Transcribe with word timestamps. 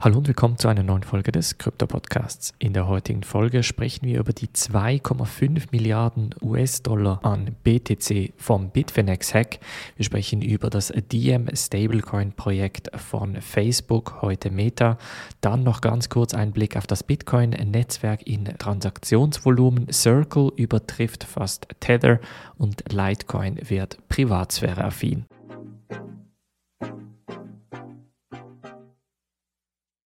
Hallo 0.00 0.18
und 0.18 0.28
willkommen 0.28 0.56
zu 0.56 0.68
einer 0.68 0.84
neuen 0.84 1.02
Folge 1.02 1.32
des 1.32 1.58
Krypto-Podcasts. 1.58 2.54
In 2.60 2.72
der 2.72 2.86
heutigen 2.86 3.24
Folge 3.24 3.64
sprechen 3.64 4.06
wir 4.06 4.20
über 4.20 4.32
die 4.32 4.46
2,5 4.46 5.72
Milliarden 5.72 6.36
US-Dollar 6.40 7.18
an 7.24 7.56
BTC 7.64 8.32
vom 8.36 8.70
Bitfinex-Hack. 8.70 9.58
Wir 9.96 10.04
sprechen 10.04 10.40
über 10.40 10.70
das 10.70 10.92
Diem 11.10 11.48
Stablecoin-Projekt 11.52 12.96
von 12.96 13.40
Facebook, 13.40 14.22
heute 14.22 14.52
Meta. 14.52 14.98
Dann 15.40 15.64
noch 15.64 15.80
ganz 15.80 16.08
kurz 16.08 16.32
ein 16.32 16.52
Blick 16.52 16.76
auf 16.76 16.86
das 16.86 17.02
Bitcoin-Netzwerk 17.02 18.24
in 18.24 18.44
Transaktionsvolumen. 18.44 19.92
Circle 19.92 20.52
übertrifft 20.54 21.24
fast 21.24 21.66
Tether 21.80 22.20
und 22.56 22.84
Litecoin 22.92 23.58
wird 23.68 23.98
privatsphäreaffin. 24.08 25.26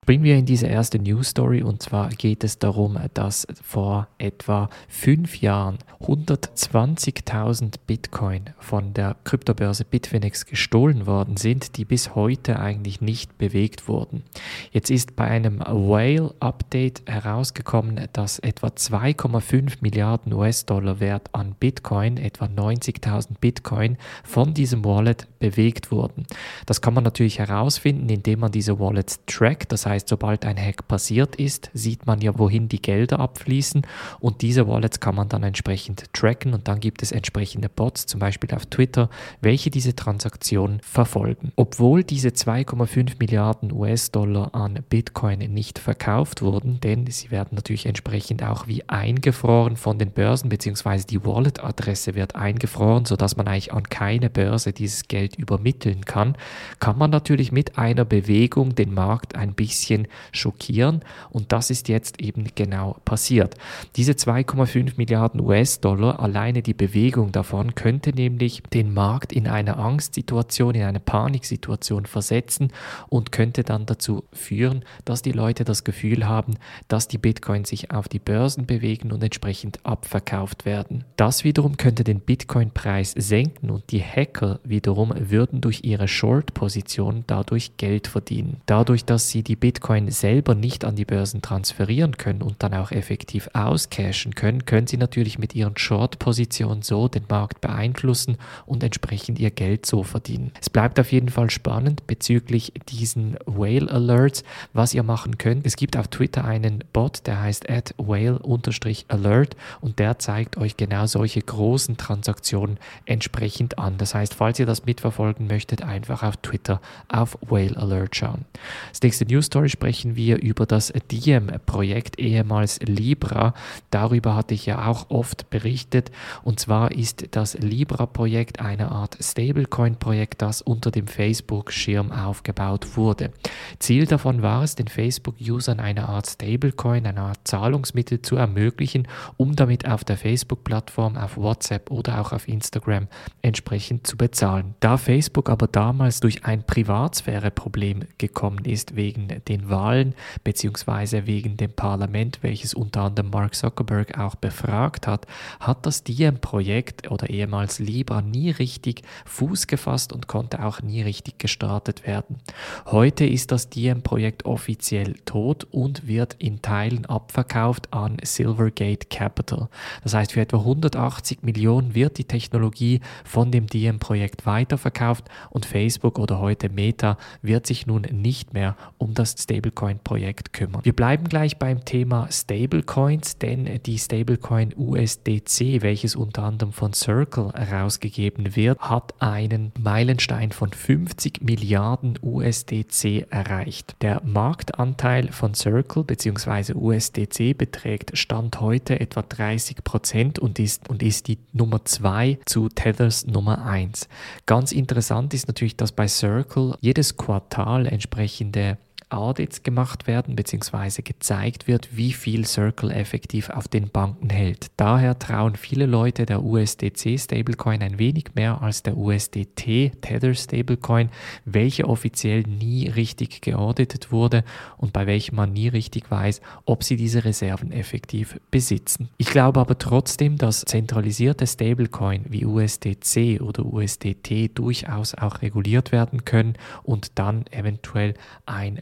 Springen 0.04 0.24
wir 0.24 0.36
in 0.36 0.48
diese 0.48 0.66
erste 0.66 0.98
News 0.98 1.30
Story 1.30 1.62
und 1.62 1.84
zwar 1.84 2.10
geht 2.10 2.44
es 2.44 2.58
darum, 2.58 2.98
dass 3.14 3.46
vor 3.62 4.08
etwa 4.18 4.68
fünf 4.88 5.42
Jahren 5.42 5.78
120.000 6.02 7.76
Bitcoin 7.86 8.46
von 8.58 8.96
der 8.96 9.16
Kryptobörse 9.26 9.86
Bitfinex 9.86 10.48
gestohlen 10.48 11.06
worden 11.06 11.38
sind, 11.38 11.78
die 11.78 11.86
bis 11.86 12.16
heute 12.16 12.60
eigentlich 12.60 13.00
nicht 13.00 13.38
bewegt 13.38 13.88
wurden. 13.88 14.24
Jetzt 14.72 14.90
ist 14.90 15.16
bei 15.16 15.26
einem 15.26 15.60
Whale 15.60 16.34
Update 16.40 17.04
herausgekommen, 17.06 18.08
dass 18.12 18.40
etwa 18.40 18.70
2,5 18.70 19.82
Milliarden 19.82 20.34
US-Dollar 20.34 21.00
Wert 21.00 21.30
an 21.34 21.54
Bitcoin, 21.60 22.18
etwa 22.18 22.46
90.000 22.46 23.34
Bitcoin, 23.40 23.98
von 24.24 24.56
diesem 24.56 24.84
Wallet 24.84 25.28
bewegt 25.38 25.92
wurden. 25.92 26.26
Das 26.66 26.82
kann 26.82 26.96
man 26.96 27.04
natürlich 27.04 27.38
herausfinden, 27.38 28.10
indem 28.10 28.40
man 28.40 28.52
diese 28.52 28.80
Wallets 28.80 29.20
trackt. 29.28 29.72
Das 29.72 29.86
heißt, 29.86 29.91
heißt, 29.92 30.08
sobald 30.08 30.46
ein 30.46 30.58
Hack 30.58 30.88
passiert 30.88 31.36
ist, 31.36 31.70
sieht 31.74 32.06
man 32.06 32.22
ja, 32.22 32.38
wohin 32.38 32.68
die 32.68 32.82
Gelder 32.82 33.20
abfließen 33.20 33.84
und 34.20 34.42
diese 34.42 34.68
Wallets 34.68 35.00
kann 35.00 35.16
man 35.16 35.30
dann 35.30 35.44
entsprechend 35.44 36.14
tracken 36.14 36.54
und 36.54 36.68
dann 36.68 36.80
gibt 36.80 37.04
es 37.04 37.12
entsprechende 37.12 37.70
Bots, 37.70 38.06
zum 38.06 38.20
Beispiel 38.20 38.54
auf 38.54 38.66
Twitter, 38.66 39.10
welche 39.42 39.70
diese 39.70 39.96
Transaktion 39.96 40.80
verfolgen. 40.82 41.52
Obwohl 41.56 42.04
diese 42.04 42.30
2,5 42.30 43.14
Milliarden 43.20 43.72
US-Dollar 43.72 44.56
an 44.56 44.80
Bitcoin 44.90 45.40
nicht 45.40 45.80
verkauft 45.80 46.42
wurden, 46.42 46.80
denn 46.82 47.08
sie 47.08 47.32
werden 47.32 47.56
natürlich 47.56 47.86
entsprechend 47.86 48.44
auch 48.44 48.68
wie 48.68 48.88
eingefroren 48.88 49.76
von 49.76 49.98
den 50.00 50.12
Börsen, 50.12 50.50
beziehungsweise 50.50 51.06
die 51.06 51.24
Wallet-Adresse 51.24 52.16
wird 52.16 52.36
eingefroren, 52.36 53.06
sodass 53.06 53.36
man 53.36 53.48
eigentlich 53.48 53.74
an 53.74 53.84
keine 53.84 54.30
Börse 54.30 54.74
dieses 54.74 55.08
Geld 55.08 55.36
übermitteln 55.38 56.06
kann, 56.06 56.36
kann 56.80 56.98
man 56.98 57.12
natürlich 57.12 57.52
mit 57.52 57.78
einer 57.78 58.06
Bewegung 58.06 58.76
den 58.76 58.94
Markt 58.94 59.36
ein 59.36 59.54
bisschen 59.54 59.81
bisschen 59.82 60.08
schockieren 60.32 61.02
und 61.32 61.52
das 61.52 61.72
ist 61.72 61.90
jetzt 61.90 62.22
eben 62.22 62.46
genau 62.54 62.98
passiert. 63.04 63.56
Diese 63.96 64.12
2,5 64.14 64.94
Milliarden 64.98 65.42
US-Dollar, 65.42 66.20
alleine 66.20 66.62
die 66.62 66.76
Bewegung 66.76 67.32
davon 67.32 67.74
könnte 67.74 68.12
nämlich 68.12 68.62
den 68.74 68.94
Markt 68.94 69.34
in 69.34 69.48
eine 69.48 69.78
Angstsituation, 69.78 70.76
in 70.76 70.84
eine 70.84 71.00
Paniksituation 71.00 72.06
versetzen 72.06 72.72
und 73.10 73.32
könnte 73.32 73.64
dann 73.64 73.88
dazu 73.88 74.24
führen, 74.32 74.86
dass 75.04 75.24
die 75.24 75.32
Leute 75.32 75.64
das 75.64 75.84
Gefühl 75.84 76.28
haben, 76.28 76.58
dass 76.88 77.08
die 77.08 77.18
Bitcoin 77.18 77.66
sich 77.66 77.92
auf 77.92 78.08
die 78.08 78.20
Börsen 78.20 78.68
bewegen 78.68 79.12
und 79.12 79.24
entsprechend 79.24 79.84
abverkauft 79.84 80.66
werden. 80.66 81.06
Das 81.16 81.44
wiederum 81.44 81.78
könnte 81.78 82.04
den 82.04 82.20
Bitcoin-Preis 82.20 83.14
senken 83.18 83.72
und 83.72 83.92
die 83.92 84.04
Hacker 84.04 84.60
wiederum 84.64 85.12
würden 85.18 85.62
durch 85.62 85.84
ihre 85.84 86.08
Short-Position 86.08 87.24
dadurch 87.26 87.78
Geld 87.78 88.08
verdienen. 88.08 88.62
Dadurch, 88.68 89.06
dass 89.06 89.30
sie 89.30 89.44
die 89.44 89.56
Bitcoin 89.56 89.71
Bitcoin 89.72 90.12
selber 90.12 90.54
nicht 90.54 90.84
an 90.84 90.98
die 90.98 91.06
Börsen 91.06 91.42
transferieren 91.42 92.18
können 92.18 92.42
und 92.42 92.62
dann 92.62 92.74
auch 92.74 92.92
effektiv 92.92 93.50
auscashen 93.54 94.36
können, 94.36 94.66
können 94.66 94.86
sie 94.86 94.98
natürlich 94.98 95.40
mit 95.40 95.56
ihren 95.56 95.78
Short-Positionen 95.78 96.82
so 96.82 97.08
den 97.08 97.24
Markt 97.30 97.62
beeinflussen 97.62 98.36
und 98.66 98.84
entsprechend 98.84 99.40
ihr 99.40 99.50
Geld 99.50 99.86
so 99.86 100.04
verdienen. 100.04 100.52
Es 100.60 100.70
bleibt 100.70 101.00
auf 101.00 101.14
jeden 101.14 101.30
Fall 101.30 101.50
spannend 101.50 102.06
bezüglich 102.06 102.74
diesen 102.90 103.38
Whale 103.46 103.90
Alerts, 103.90 104.44
was 104.74 104.94
ihr 104.94 105.04
machen 105.04 105.38
könnt. 105.38 105.66
Es 105.66 105.78
gibt 105.78 105.96
auf 105.96 106.10
Twitter 106.10 106.44
einen 106.44 106.84
Bot, 106.92 107.26
der 107.26 107.42
heißt 107.42 107.70
at 107.70 107.96
whale-alert 107.98 109.56
und 109.80 110.00
der 110.00 110.20
zeigt 110.20 110.58
euch 110.58 110.76
genau 110.76 111.06
solche 111.06 111.42
großen 111.42 111.96
Transaktionen 111.96 112.78
entsprechend 113.06 113.80
an. 113.80 113.98
Das 113.98 114.16
heißt, 114.16 114.34
falls 114.34 114.60
ihr 114.60 114.66
das 114.66 114.86
mitverfolgen 114.86 115.48
möchtet, 115.48 115.82
einfach 115.82 116.24
auf 116.24 116.36
Twitter 116.36 116.82
auf 117.08 117.38
Whale 117.40 117.78
Alert 117.78 118.18
schauen. 118.18 118.44
Das 118.90 119.02
nächste 119.02 119.26
News 119.26 119.46
Story 119.46 119.61
sprechen 119.70 120.16
wir 120.16 120.42
über 120.42 120.66
das 120.66 120.94
Diem-Projekt, 121.12 122.20
ehemals 122.20 122.80
Libra. 122.80 123.54
Darüber 123.90 124.36
hatte 124.36 124.54
ich 124.54 124.66
ja 124.66 124.88
auch 124.88 125.10
oft 125.10 125.50
berichtet. 125.50 126.12
Und 126.44 126.60
zwar 126.60 126.92
ist 126.92 127.36
das 127.36 127.56
Libra-Projekt 127.58 128.60
eine 128.60 128.92
Art 128.92 129.18
Stablecoin-Projekt, 129.22 130.42
das 130.42 130.62
unter 130.62 130.92
dem 130.92 131.08
Facebook-Schirm 131.08 132.12
aufgebaut 132.12 132.98
wurde. 132.98 133.32
Ziel 133.80 134.06
davon 134.06 134.42
war 134.42 134.64
es, 134.64 134.76
den 134.76 134.88
Facebook-Usern 134.88 135.80
eine 135.80 136.10
Art 136.10 136.28
Stablecoin, 136.28 137.06
eine 137.06 137.22
Art 137.22 137.40
Zahlungsmittel 137.44 138.22
zu 138.22 138.36
ermöglichen, 138.36 139.08
um 139.38 139.56
damit 139.56 139.88
auf 139.88 140.04
der 140.04 140.18
Facebook-Plattform, 140.18 141.18
auf 141.18 141.38
WhatsApp 141.38 141.92
oder 141.92 142.22
auch 142.22 142.32
auf 142.32 142.48
Instagram 142.48 143.08
entsprechend 143.42 144.08
zu 144.08 144.18
bezahlen. 144.18 144.76
Da 144.80 144.98
Facebook 144.98 145.50
aber 145.50 145.68
damals 145.68 146.20
durch 146.20 146.46
ein 146.46 146.66
Privatsphäre-Problem 146.66 148.06
gekommen 148.18 148.66
ist 148.66 148.96
wegen 148.96 149.28
den 149.52 149.70
Wahlen 149.70 150.16
beziehungsweise 150.44 151.28
wegen 151.28 151.58
dem 151.58 151.74
Parlament, 151.74 152.40
welches 152.42 152.74
unter 152.74 153.02
anderem 153.02 153.30
Mark 153.30 153.54
Zuckerberg 153.56 154.18
auch 154.18 154.36
befragt 154.36 155.08
hat, 155.08 155.28
hat 155.60 155.86
das 155.86 156.04
Diem-Projekt 156.04 157.12
oder 157.12 157.30
ehemals 157.30 157.80
Libra 157.80 158.22
nie 158.22 158.52
richtig 158.52 159.04
Fuß 159.26 159.68
gefasst 159.68 160.14
und 160.14 160.28
konnte 160.28 160.64
auch 160.64 160.82
nie 160.82 161.02
richtig 161.02 161.38
gestartet 161.38 162.08
werden. 162.08 162.38
Heute 162.86 163.26
ist 163.26 163.52
das 163.52 163.70
Diem-Projekt 163.70 164.46
offiziell 164.46 165.16
tot 165.26 165.68
und 165.72 166.08
wird 166.08 166.36
in 166.40 166.62
Teilen 166.62 167.06
abverkauft 167.06 167.94
an 167.94 168.18
Silvergate 168.24 169.08
Capital. 169.10 169.68
Das 170.04 170.14
heißt, 170.14 170.32
für 170.32 170.42
etwa 170.42 170.58
180 170.58 171.44
Millionen 171.44 171.94
wird 171.94 172.18
die 172.18 172.26
Technologie 172.26 173.02
von 173.26 173.52
dem 173.52 173.68
Diem-Projekt 173.68 174.46
weiterverkauft 174.46 175.26
und 175.50 175.66
Facebook 175.66 176.20
oder 176.20 176.40
heute 176.40 176.70
Meta 176.70 177.18
wird 177.42 177.68
sich 177.68 177.86
nun 177.86 178.04
nicht 178.04 178.54
mehr 178.54 178.76
um 178.98 179.14
das 179.14 179.36
Stablecoin-Projekt 179.42 180.54
kümmern. 180.54 180.82
Wir 180.84 180.96
bleiben 180.96 181.26
gleich 181.26 181.58
beim 181.58 181.84
Thema 181.86 182.28
Stablecoins, 182.32 183.38
denn 183.38 183.80
die 183.86 183.98
Stablecoin 183.98 184.74
USDC, 184.76 185.82
welches 185.82 186.16
unter 186.16 186.44
anderem 186.44 186.74
von 186.74 186.94
Circle 186.94 187.52
herausgegeben 187.54 188.56
wird, 188.56 188.80
hat 188.80 189.14
einen 189.20 189.72
Meilenstein 189.80 190.52
von 190.52 190.72
50 190.72 191.42
Milliarden 191.42 192.18
USDC 192.22 193.28
erreicht. 193.30 193.96
Der 194.02 194.22
Marktanteil 194.24 195.32
von 195.32 195.54
Circle 195.54 196.04
bzw. 196.04 196.74
USDC 196.74 197.58
beträgt 197.58 198.18
Stand 198.18 198.60
heute 198.60 199.00
etwa 199.00 199.22
30 199.22 199.84
Prozent 199.84 200.40
und 200.40 200.60
ist, 200.60 200.90
und 200.90 201.04
ist 201.04 201.28
die 201.28 201.40
Nummer 201.54 201.84
2 201.84 202.40
zu 202.46 202.70
Tethers 202.70 203.28
Nummer 203.28 203.66
1. 203.66 204.08
Ganz 204.46 204.72
interessant 204.72 205.34
ist 205.34 205.48
natürlich, 205.48 205.76
dass 205.76 205.92
bei 205.92 206.08
Circle 206.08 206.76
jedes 206.82 207.18
Quartal 207.18 207.88
entsprechende 207.88 208.78
Audits 209.12 209.64
gemacht 209.64 210.08
werden 210.08 210.36
bzw. 210.36 211.02
gezeigt 211.02 211.68
wird, 211.68 211.96
wie 211.96 212.14
viel 212.14 212.46
Circle 212.46 212.92
effektiv 212.92 213.50
auf 213.50 213.68
den 213.68 213.90
Banken 213.90 214.30
hält. 214.30 214.68
Daher 214.78 215.20
trauen 215.20 215.56
viele 215.56 215.86
Leute 215.86 216.26
der 216.26 216.44
USDC 216.44 217.20
Stablecoin 217.20 217.82
ein 217.82 218.00
wenig 218.00 218.36
mehr 218.36 218.62
als 218.62 218.84
der 218.84 218.98
USDT 218.98 219.92
Tether 220.02 220.34
Stablecoin, 220.34 221.10
welche 221.46 221.88
offiziell 221.88 222.44
nie 222.44 222.88
richtig 222.88 223.42
geauditet 223.42 224.12
wurde 224.12 224.44
und 224.78 224.94
bei 224.94 225.08
welchem 225.08 225.36
man 225.36 225.54
nie 225.54 225.68
richtig 225.68 226.10
weiß, 226.10 226.42
ob 226.66 226.84
sie 226.84 226.96
diese 226.96 227.26
Reserven 227.26 227.72
effektiv 227.72 228.40
besitzen. 228.52 229.10
Ich 229.18 229.28
glaube 229.28 229.60
aber 229.60 229.78
trotzdem, 229.78 230.38
dass 230.38 230.62
zentralisierte 230.62 231.48
Stablecoin 231.48 232.26
wie 232.30 232.46
USDC 232.46 233.42
oder 233.42 233.66
USDT 233.66 234.58
durchaus 234.58 235.16
auch 235.16 235.42
reguliert 235.42 235.92
werden 235.92 236.26
können 236.26 236.56
und 236.84 237.20
dann 237.20 237.46
eventuell 237.52 238.14
ein 238.46 238.82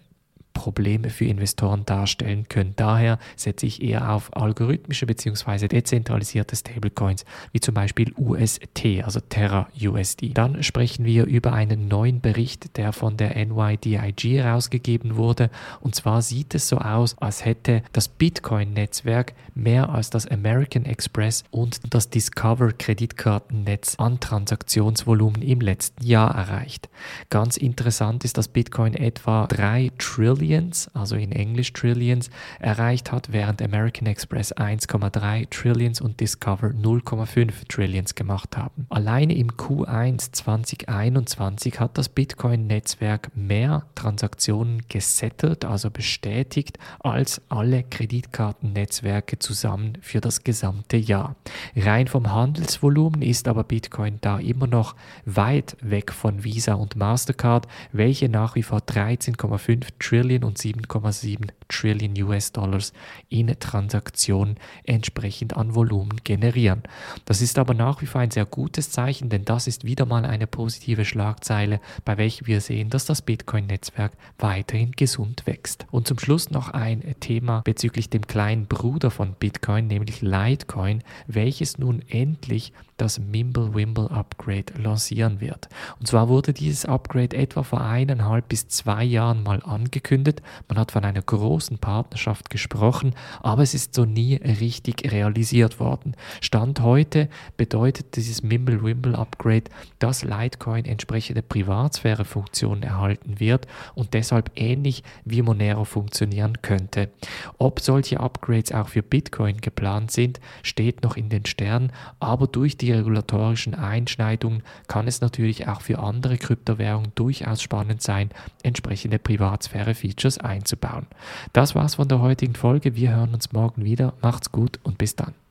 Probleme 0.59 1.09
für 1.09 1.23
Investoren 1.23 1.85
darstellen 1.85 2.49
können. 2.49 2.73
Daher 2.75 3.17
setze 3.37 3.65
ich 3.65 3.81
eher 3.81 4.11
auf 4.11 4.35
algorithmische 4.35 5.05
bzw. 5.05 5.69
dezentralisierte 5.69 6.53
Stablecoins, 6.57 7.23
wie 7.53 7.61
zum 7.61 7.75
Beispiel 7.75 8.13
UST, 8.17 9.01
also 9.05 9.21
Terra 9.21 9.69
USD. 9.81 10.33
Dann 10.33 10.61
sprechen 10.61 11.05
wir 11.05 11.27
über 11.27 11.53
einen 11.53 11.87
neuen 11.87 12.19
Bericht, 12.19 12.75
der 12.75 12.91
von 12.91 13.15
der 13.15 13.37
NYDIG 13.37 14.39
herausgegeben 14.43 15.15
wurde. 15.15 15.49
Und 15.79 15.95
zwar 15.95 16.21
sieht 16.21 16.53
es 16.53 16.67
so 16.67 16.79
aus, 16.79 17.17
als 17.19 17.45
hätte 17.45 17.81
das 17.93 18.09
Bitcoin-Netzwerk 18.09 19.35
mehr 19.55 19.87
als 19.89 20.09
das 20.09 20.27
American 20.27 20.83
Express 20.83 21.45
und 21.51 21.79
das 21.93 22.09
Discover 22.09 22.73
Kreditkartennetz 22.73 23.95
an 23.97 24.19
Transaktionsvolumen 24.19 25.41
im 25.41 25.61
letzten 25.61 26.05
Jahr 26.05 26.35
erreicht. 26.35 26.89
Ganz 27.29 27.55
interessant 27.55 28.25
ist, 28.25 28.37
dass 28.37 28.49
Bitcoin 28.49 28.93
etwa 28.93 29.47
3 29.47 29.91
Trillion 29.97 30.48
Trillions, 30.49 30.89
also 30.95 31.15
in 31.15 31.31
Englisch 31.31 31.73
Trillions, 31.73 32.31
erreicht 32.59 33.11
hat, 33.11 33.31
während 33.31 33.61
American 33.61 34.07
Express 34.07 34.51
1,3 34.51 35.47
Trillions 35.51 36.01
und 36.01 36.19
Discover 36.19 36.69
0,5 36.69 37.67
Trillions 37.67 38.15
gemacht 38.15 38.57
haben. 38.57 38.87
Alleine 38.89 39.35
im 39.35 39.51
Q1 39.51 40.31
2021 40.31 41.79
hat 41.79 41.99
das 41.99 42.09
Bitcoin-Netzwerk 42.09 43.29
mehr 43.35 43.83
Transaktionen 43.93 44.81
gesettelt, 44.89 45.65
also 45.65 45.91
bestätigt, 45.91 46.79
als 46.99 47.43
alle 47.49 47.83
Kreditkartennetzwerke 47.83 49.37
zusammen 49.37 49.99
für 50.01 50.19
das 50.19 50.43
gesamte 50.43 50.97
Jahr. 50.97 51.35
Rein 51.75 52.07
vom 52.07 52.33
Handelsvolumen 52.33 53.21
ist 53.21 53.47
aber 53.47 53.63
Bitcoin 53.63 54.17
da 54.21 54.39
immer 54.39 54.65
noch 54.65 54.95
weit 55.25 55.77
weg 55.81 56.11
von 56.11 56.43
Visa 56.43 56.73
und 56.73 56.95
Mastercard, 56.95 57.67
welche 57.91 58.29
nach 58.29 58.55
wie 58.55 58.63
vor 58.63 58.79
13,5 58.79 59.85
Trillion 59.99 60.38
und 60.43 60.57
7,7 60.57 61.49
Trillion 61.69 62.21
US-Dollars 62.21 62.91
in 63.29 63.47
Transaktionen 63.59 64.57
entsprechend 64.83 65.55
an 65.55 65.75
Volumen 65.75 66.17
generieren. 66.23 66.83
Das 67.25 67.41
ist 67.41 67.57
aber 67.57 67.73
nach 67.73 68.01
wie 68.01 68.05
vor 68.05 68.21
ein 68.21 68.31
sehr 68.31 68.45
gutes 68.45 68.91
Zeichen, 68.91 69.29
denn 69.29 69.45
das 69.45 69.67
ist 69.67 69.85
wieder 69.85 70.05
mal 70.05 70.25
eine 70.25 70.47
positive 70.47 71.05
Schlagzeile, 71.05 71.79
bei 72.03 72.17
welcher 72.17 72.47
wir 72.47 72.59
sehen, 72.59 72.89
dass 72.89 73.05
das 73.05 73.21
Bitcoin-Netzwerk 73.21 74.13
weiterhin 74.37 74.91
gesund 74.91 75.45
wächst. 75.45 75.85
Und 75.91 76.07
zum 76.07 76.19
Schluss 76.19 76.49
noch 76.49 76.69
ein 76.69 77.15
Thema 77.19 77.61
bezüglich 77.61 78.09
dem 78.09 78.27
kleinen 78.27 78.65
Bruder 78.65 79.11
von 79.11 79.33
Bitcoin, 79.33 79.87
nämlich 79.87 80.21
Litecoin, 80.21 81.03
welches 81.27 81.77
nun 81.77 82.01
endlich 82.09 82.73
das 82.97 83.19
Mimble-Wimble 83.19 84.09
Upgrade 84.11 84.73
lancieren 84.77 85.39
wird. 85.39 85.69
Und 85.99 86.07
zwar 86.07 86.27
wurde 86.27 86.53
dieses 86.53 86.85
Upgrade 86.85 87.35
etwa 87.35 87.63
vor 87.63 87.81
eineinhalb 87.81 88.49
bis 88.49 88.67
zwei 88.67 89.03
Jahren 89.03 89.43
mal 89.43 89.63
angekündigt. 89.63 90.41
Man 90.67 90.77
hat 90.77 90.91
von 90.91 91.05
einer 91.05 91.21
großen 91.21 91.58
Partnerschaft 91.67 92.49
gesprochen, 92.49 93.13
aber 93.41 93.63
es 93.63 93.73
ist 93.73 93.93
so 93.93 94.05
nie 94.05 94.35
richtig 94.35 95.11
realisiert 95.11 95.79
worden. 95.79 96.15
Stand 96.41 96.81
heute 96.81 97.29
bedeutet 97.57 98.15
dieses 98.15 98.43
Mimble-Wimble 98.43 99.15
Upgrade, 99.15 99.65
dass 99.99 100.23
Litecoin 100.23 100.85
entsprechende 100.85 101.41
Privatsphäre-Funktionen 101.41 102.83
erhalten 102.83 103.39
wird 103.39 103.67
und 103.95 104.13
deshalb 104.13 104.51
ähnlich 104.55 105.03
wie 105.25 105.41
Monero 105.41 105.83
funktionieren 105.83 106.61
könnte. 106.61 107.09
Ob 107.57 107.79
solche 107.79 108.19
Upgrades 108.19 108.71
auch 108.71 108.87
für 108.89 109.03
Bitcoin 109.03 109.61
geplant 109.61 110.11
sind, 110.11 110.39
steht 110.63 111.03
noch 111.03 111.17
in 111.17 111.29
den 111.29 111.45
Sternen, 111.45 111.91
aber 112.19 112.47
durch 112.47 112.77
die 112.77 112.91
regulatorischen 112.91 113.75
Einschneidungen 113.75 114.63
kann 114.87 115.07
es 115.07 115.21
natürlich 115.21 115.67
auch 115.67 115.81
für 115.81 115.99
andere 115.99 116.37
Kryptowährungen 116.37 117.11
durchaus 117.15 117.61
spannend 117.61 118.01
sein, 118.01 118.29
entsprechende 118.63 119.19
Privatsphäre-Features 119.19 120.37
einzubauen. 120.37 121.07
Das 121.53 121.75
war's 121.75 121.95
von 121.95 122.07
der 122.07 122.19
heutigen 122.19 122.55
Folge. 122.55 122.95
Wir 122.95 123.15
hören 123.15 123.33
uns 123.33 123.51
morgen 123.51 123.83
wieder. 123.83 124.13
Macht's 124.21 124.51
gut 124.51 124.79
und 124.83 124.97
bis 124.97 125.15
dann. 125.15 125.33